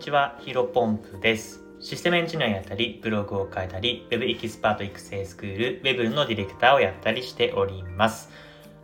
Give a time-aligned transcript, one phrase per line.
[0.00, 1.60] ちは、ヒロポンプです。
[1.78, 8.30] システムエンジニアやったり、ブログを書いたり、Web エキスパート育成スクール、Web のディレクターをやったりしております。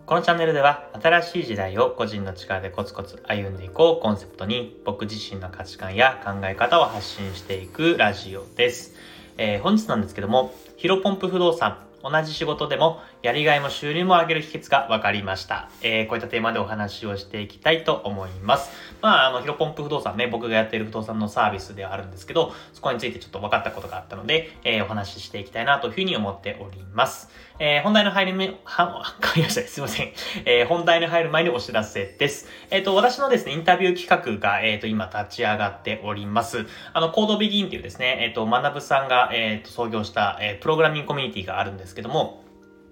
[0.05, 8.95] このチャンネルでは、新しい時代を個人の力でコツコツ歩んでいこうコンセプトに、僕自身の価値観や考え方を発信していくラジオです。
[9.39, 15.69] えー、本日なんですけども、ヒロポンプ不動産同じ仕事でもやりがいも収入も上げる秘訣が分かりました。
[15.83, 18.71] えー、こういったテーマでお話をしていきたいと思います。
[19.03, 27.29] まあ、あの、ヒロポンプ不動産ね、僕がやっている不動産のサービスではあるんですけど、そこについてちょっと分かったことがあったので、えー、お話ししていきたいなというふうに思っております。
[27.59, 29.03] えー、本題の入る目、は、
[29.35, 29.63] 変りました。
[29.63, 30.13] すいません。
[30.45, 32.47] えー、本題に入る前にお知らせです。
[32.71, 36.65] えっ、ー、と、私のですね、インタビュー企画が、えっ、ー、と、今立ち上がっております。
[36.93, 42.46] あの、コードビギンっていうですね、えっ、と、学さんが、えっ、と、創業した、えー、プログラミングコミュニティがあるんですけども、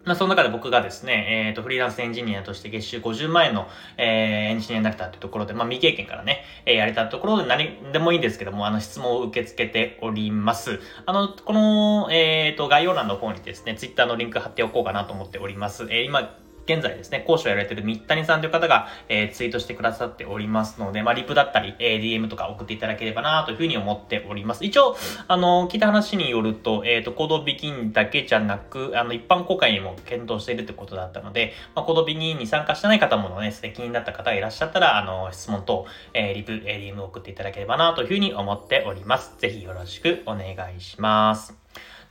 [0.04, 10.80] まあ、その中で僕がですね、えっ、ー、と、フリーランスエンジニアとして月収50万円の、えー、エンジニアになれたってところで、まあ、未経験からね、えー、やれたところで何でもいいんですけども、あの、質問を受け付けております。
[11.06, 15.84] あの、この、えっ、ー、と、概要欄の方にですね、ツイッターのリンク貼っておこうかなと思っております。
[15.84, 16.36] えー、今、
[16.66, 24.64] 現在ですね、講師をやられている三谷さんという方が、えー、ツイートしてくださっておりますので、まあ、リプだったり、えー、DM とか送っていただければなというふうに思っております。
[24.64, 24.96] 一応、
[25.28, 39.34] あの、聞いた話によると、えっ、ー、と、コードビギンだけじゃなく、あの、一般公開にも検討しているということだったので、まあ、コードビギンに参加してない方もね、気になった方がいらっしゃったら、あの、質問等、えー、リプ、えー、DM を送っていただければなというふうに思っております。
[39.38, 41.54] ぜひよろしくお願いします。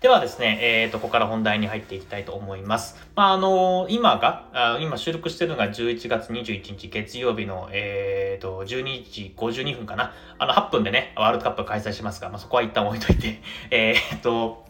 [0.03, 2.97] ではですね、えっ、ー、と、ここから本題に入っていきたいと思います。
[3.15, 10.13] まあ、あのー、今があ、今収録してるのが11月21日月曜日の、えっ、ー、と、12時52分かな。
[10.39, 13.39] あの、8分でね、ワールドカップ開催しますが、まあ、そこは一旦置いといて、
[13.71, 14.65] えっと、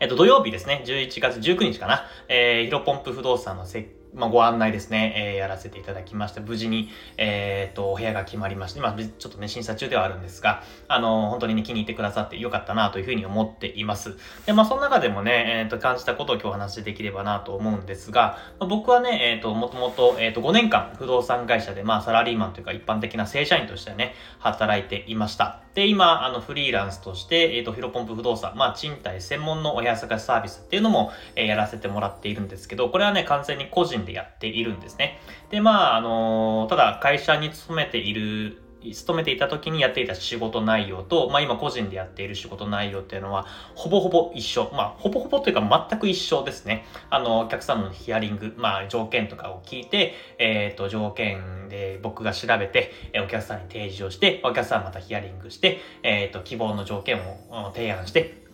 [0.00, 14.16] えっと、土曜日ですね、11月19日かな、えー、ヒロポンプ不動産の設まあ、ご案内ですね、えー、やらせていただきまして、無事に、えっ、と、お部屋が決まりまして、まあ、ちょっとね、審査中ではあるんですが、あの、本当にね、気に入ってくださってよかったなというふうに思っています。
[14.46, 25.65] で、まあ、その中でもね、えっ、と、感じたことを今日お話しできればなと思うんですが、まあ、僕はね、えっ、と、もともと、えっ、と、5年間、不動産会社で、まあ、サラリーマンというか、一般的な正社員としてね、働いていました。
[25.76, 35.18] で、今、あの、フリーランスとして、えっ、と、ヒロポンプ不動産、まあ、賃貸専門のお部屋探しサービスっていうのも、えやらせてもらっているんですけど、これはね、完全に個人でやっているんですですね。
[35.50, 44.70] で、まあ、あのただ会社に勤めている勤めていた時にやっていた仕事内容と、まあ今個人でやっている仕事内容っていうのは、ほぼほぼ一緒。
[44.72, 46.84] まあ、ほぼほぼというか全く一緒ですね。
[47.10, 52.92] あの、お客さんのヒアリング、まあ条件とかを聞いて、えっ、ー、と、条件で僕が調べて、
[53.22, 57.18] お客さんに提示をして、お客さんまたヒアリングして、えっ、ー、と、希望の条件
[57.50, 58.45] を提案して、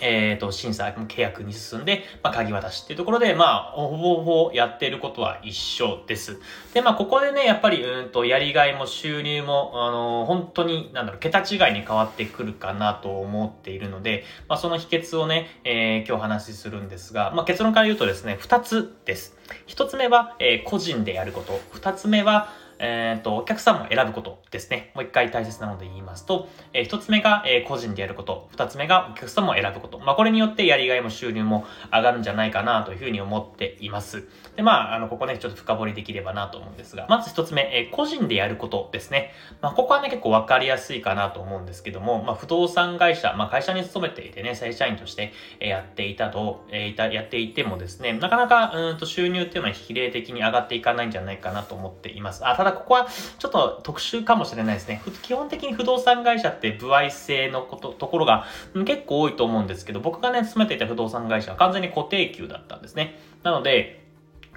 [0.00, 6.38] えっ、ー、と、審査、契約に進んで、まあ、鍵渡しっていうところで、まあ、ほぼほぼやってることは一緒です。
[6.74, 19.36] で、まあ、ここでね、やっぱり、うんと、やりがいも収入も、あのー、本当に、なんだろう、桁違いに変わってくるかなと思っているので、まあ、その秘訣をね、えー、今日話しするんですが、まあ、結論から言うとですね、二つです。
[19.66, 21.60] 一つ目は、えー、個人でやること。
[21.72, 24.90] 二つ目は、えっ、ー、と、お客さんを選ぶことですね。
[24.94, 28.48] もう一回大切なので言いますと、えー、一つ目が、えー、個人でやること。
[28.50, 29.98] 二つ目がお客さんも選ぶこと。
[29.98, 34.28] まあ、これによってやりがいも収入も上がるんじゃないかなというふうに思っています。
[34.56, 39.32] で、まあ、あの、ここね、ちょっと深掘りできればなと思うんですが、まず一つ目、え個人でやることですね。
[39.60, 52.46] まあ、ここはね、結構わかりやすいかなと思うんですけども、まあ、不動産会社、まあ、会社に勤めていてね、正社員としてやっていたと、え、いた、やっていてもですね、なかなか、うんと収入っていうのは比例的に上がっていかないんじゃないかなと思っています。
[52.46, 53.06] あ、ただここは、
[53.38, 55.00] ちょっと特殊かもしれないですね。
[55.22, 58.44] 基本的に不動産会社って歩合制のこと、ところが
[58.84, 63.20] 結構多いと思うんですけど、僕がね、勤めていた不動産会社は完全に固定給だったんですね。
[63.44, 64.04] なので、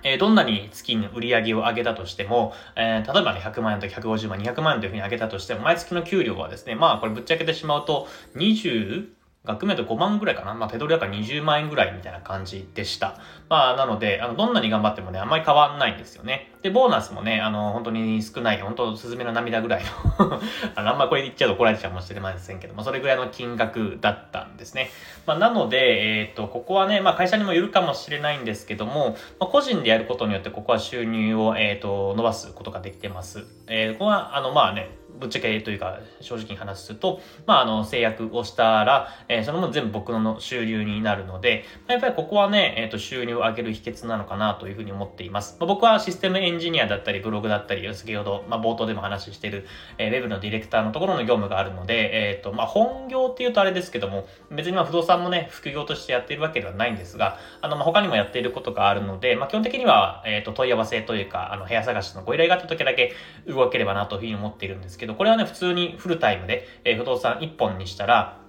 [0.01, 9.09] え、どんなに月に売り上げを上げたとしても、えー、例えばね、100万円と150万、200万円というふうに上げたとしても、毎月の給料はですね、まあこれぶっちゃけてしまうと、20、
[9.45, 10.53] 額面で5万ぐらいかな。
[10.53, 13.17] まあ、手取りだから20万円ぐらいみたいな感じでした。
[13.47, 16.51] まあ、なので、あの、どんなに頑張ってもね、あんまり変わんないんですよね。
[16.61, 19.83] で、ボーナスもね、あの、本当に少ない、本当、スズメの涙ぐらい
[20.19, 20.41] の
[20.75, 24.89] あの、あんまりこれ言っちゃうと怒られちゃうかもしれませんけども、それぐらいの金額だったんですね。
[25.25, 33.45] まあ、なので、えっ、ー、と、ここはね、まあ、会社にもよるかもしれないんですけども、まあ、個人でやることによって、ここは収入を、えっ、ー、と、伸ばすことができてます。
[33.67, 45.57] えー、ここは、あの、まあね、ぶっちゃけというか、正直に話すと、まあ、あの、制約をしたら、えー、その分全部僕の収入になるので、やっぱりここはね、えっ、ー、と、収入を上げる秘訣なのかなというふうに思っています。
[45.59, 49.65] まあ、僕はシステムエンジニアだったり、ブログだったり、先ほど、まあ、冒頭でも話している、
[49.97, 63.13] えー、ウェブのディレクターのところの業務があるので、えっ、と、まあ、本業っていうとあれですけども、別にまあ、不動産もね、副業としてやっているわけではないんですが、あの、まあ、他にもやっていることがあるので、まあ、基本的には、えっ、と、問い合わせというか、あの、部屋探しのご依頼があった時だけ
[63.47, 68.39] 動ければなというふうに思っているんですけど、これはね、普通にフルタイムで、えー、不動産1本にしたら、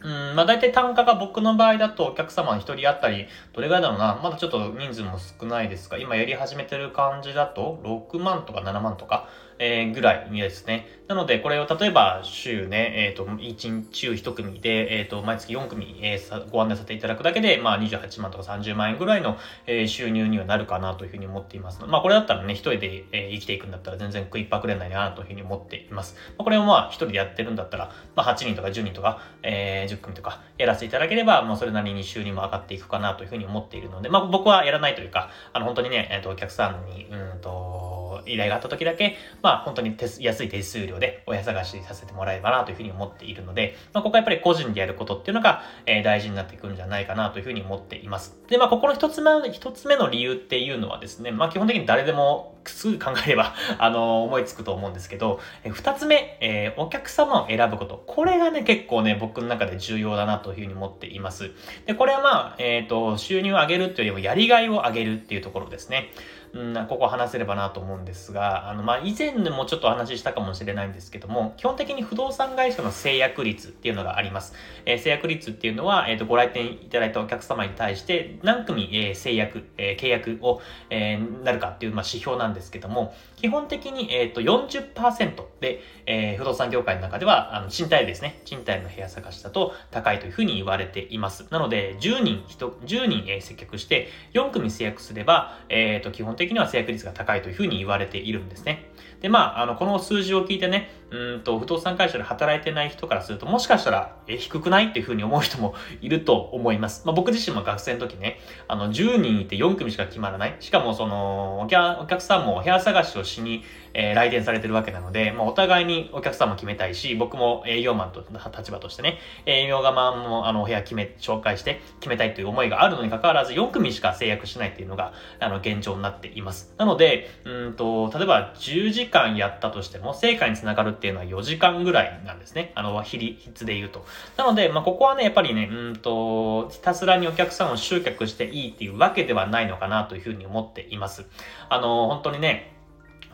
[0.00, 10.86] うん、まあ大体単価が僕の場合だとお客様1人当たり、どれぐらいだろうな、まだちょっと人数も少ないですが、今やり始めてる感じだと、6万とか7万とか、えー、ぐらいにですね。
[11.08, 26.14] なので、これを例えば週ね、えっ、ー、と、1週1組で、えっ、ー、と、毎月4組、えー、ご案内させていただくだけで、まあ28万とか30万円ぐらいの、えー、収入にはなるかなというふうに思っていますまあこれだったらね、一人で、えー、生きていくんだったら全然食いっぱくれないなというふうに思っています。
[26.36, 37.97] まあ、これをまあ一人でやってるんだったら、まあ8人とか10人とか、えー、10組とかやらせていただければ、もうそれなりに収入も上がっていくかなというふうに思っているので、まあ僕はやらないというか、あの本当にね、えっ、と、お客さんに、うんと、
[38.32, 48.38] 依頼があった時だけ、まあ本当に安い手数料で親探しさせてもらえればなというふうに思っているので、まあここはやっぱり個人でやることっていうのが、えー、大事になってくるんじゃないかなというふうに思っています。
[48.48, 58.02] で、まあここの一つ目、一つ目の理由っていうのはですね、まあ基本的に誰でもすぐ考えれば、 あの、思いつくと思うんですけど、えー、二つ目、えー、お客様を選ぶこと。
[58.06, 61.50] これがね、結構ね、僕の中で重要だなというふうに思っています。
[61.86, 66.10] で、これはまあ、えっ、と、収入を上げるっていうよりもやりがいを上げるっていうところですね。
[66.52, 74.54] うん、ここ話せればなと思うんですが、あの、まあ、以前でもちょっとお話ししたかもしれないんですけども、基本的に不動産会社の制約率っていうのがあります。
[74.86, 80.60] えー、制約率っていうのは、えっ、ー、と、ご来店いただいたお客様に対して、何組、えー、制約、え契約を、
[80.90, 88.40] えなるかっていう、まあ、指標なんですけども、基本的に、えっ、と、40%で、え不動産業界の中では、あの、賃貸ですね。
[88.44, 91.46] 賃貸の部屋探しだと高いというふうに言われています。
[91.50, 98.90] なので、10人、10人、え接客して、4組制約すれば、えっ、と、基本的には制約率が高いというふうに言われているんですね。
[99.20, 107.06] で、まあ、あの、この数字を聞いてね、うんと、不動産会社で働いてない人からすると、もしかしたら、え、低くないっていうふうに思う人もいると思います。
[107.06, 110.56] まあ、僕自身も学生の時ね、あの、10人いて4組しか決まらない。
[110.60, 113.64] しかも、その、お客さんも部屋探しをしに、
[113.94, 118.24] えー、来店されてるわけなので、まあ、お互いにお客さんも決めたいし、僕も営業マンと
[118.56, 126.74] 立場としてね、営業側もあのお、部屋決め、紹介して決めたいという思いがあるのに関わらず、4組しか制約しないっていうのが、あの、現状になっています。
[126.76, 132.72] なので、うんと、例えば10時間やったとしても、成果につながるっていうのは4時間ぐらいなんですね。
[132.74, 134.04] あの、比率で言うと。
[134.36, 141.24] なので、まあ、ここはね、やっぱりね、うんと、ひたすらにお客さんを集客していいっていうわけではないのかなというふうに思っています。
[141.68, 142.77] あの、本当にね、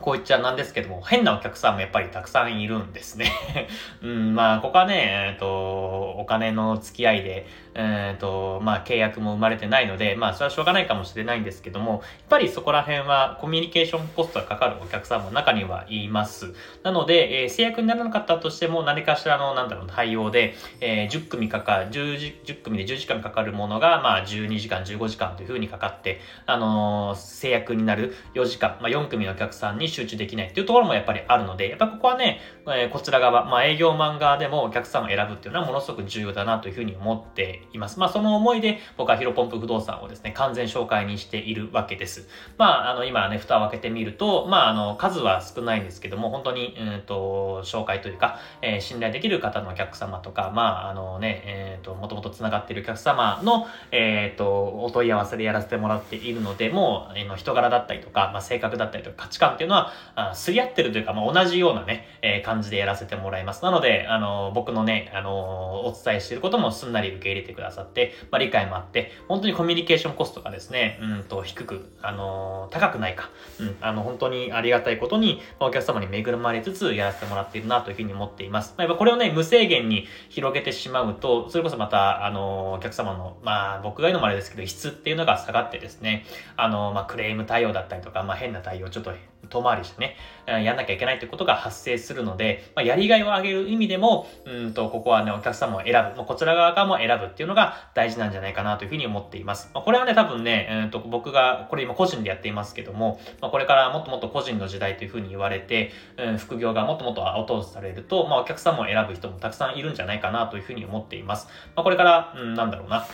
[0.00, 3.32] こう言っちゃなんですけども、変なお客さんもやっぱりたくさんいるんですね
[4.02, 16.54] うん、まあ、ここはね、えっ、ー、と、お金の付き合いで、えっ、ー、と、まあ、契約も生まれてないので、まあ、それはしょうがないかもしれないんですけども、やっぱりそこら辺はコミュニケーションコストがかかるお客さんも中にはいます。
[16.82, 37.98] なので、えー、制約にならなかったとしても、何かしらの、なんだろう、対応で、えー、10組かかる、10, 時10組で10時間かかるものが、まあ、12時間、15時間というふうにかかって、あのー、制約になる4時間、まあ、4組のお客さんに集中できないっていうところもやっぱりあるので、やっぱここはね、えー、こちら側、まあ、営業マン側でもお客さんを選ぶっていうのはものすごく重要だなというふうに思っています。
[37.98, 42.28] まあ、その思いで僕はヒロポンプ不動産をですね、完全紹介にしているわけです。
[42.58, 63.64] まあ、あの、今ね、蓋を開けてみると、まあ、あの、数は少ないんですけども、本当に、うんと、紹介というか、えー、信頼できる方のお客様とか、まあ、あのね、えっ、ー、と、もともと繋がっているお客様の、えっ、ー、と、お問い合わせでやらせてもらっているので、もう、えー、人柄だったりとか、まあ、性格だったりとか、価値観っていうのは、まあすり合ってるというか、まあ、同じようなね、え感じでやらせてもらいます。
[63.64, 78.74] なので、あの、僕のね、あの、お伝えしていることもすんなり受け入れてくださって、まあ、理解もあって、本当にコミュニケーションコストがですね、うんと、低く、あの、高くないか、うん、あの、本当にありがたいことに、お客様に恵まれつつやらせてもらっているなというふうに思っています。
[78.76, 86.24] まあ、やっぱこれをね、無制限に広げてしまうと、それこそまた、あの、お客様の、まあ、僕が言うのもあれですけど、質っていうのが下がってですね、
[86.56, 89.12] あの、まあ、クレーム対応だったりとか、まあ、変な対応、ちょっと
[89.54, 99.70] 遠回りしてね、やんなきゃいけないということが発生するので、まあ、やりがいを上げる意味でも、うんと、ここはね、お客様を選ぶ、まあ、こちら側からも選ぶっていうのが大事なんじゃないかなというふうに思っています。
[99.72, 111.48] まあ、これはね、多分ね、うんと、僕が、これ今個人でやっていますけども、まあ、これからもっともっと個人の時代というふうに言われて、うん、副業がもっともっと後押しされると、まあ、お客様を選ぶ人もたくさんいるんじゃないかなというふうに思っています。
[111.74, 113.06] まあ、これから、うん、なんだろうな。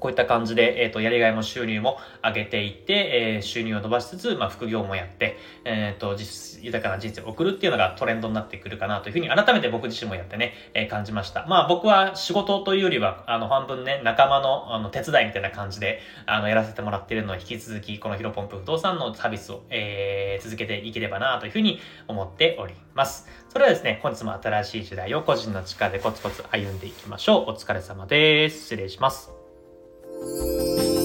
[0.00, 11.46] こういった感じで、えっ、ー、と、やりがいも収入も上げていって、えー、収入を伸ばしつつ、まあ、副業もやって、えっ、ー、と、実、豊かな人生を送るっていうのがトレンドになってくるかなというふうに、改めて僕自身もやってね、えー、感じました。
[11.46, 23.28] まあ、僕は仕事というよりは、あの、半分ね、仲間の、あの、手伝いみたいな感じで、あの、やらせてもらっているのを引き続き、このヒロポンプ不動産のサービスを、えー、続けていければなというふうに思っております。
[23.48, 27.50] それではですね、本日も新しい時代を個人の力でコツコツ歩んでいきましょう。
[27.50, 28.60] お疲れ様です。
[28.62, 29.37] 失礼します。
[30.20, 30.97] Música